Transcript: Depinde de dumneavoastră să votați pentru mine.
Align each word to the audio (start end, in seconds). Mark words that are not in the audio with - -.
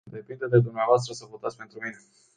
Depinde 0.09 0.47
de 0.49 0.59
dumneavoastră 0.61 1.13
să 1.13 1.25
votați 1.29 1.57
pentru 1.57 1.79
mine. 1.81 1.97